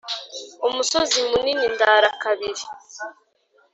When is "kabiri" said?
2.23-2.63